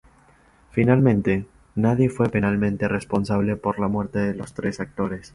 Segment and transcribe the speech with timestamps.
[0.71, 1.45] Finalmente,
[1.75, 5.29] nadie fue penalmente responsable por la muerte de los tres actores.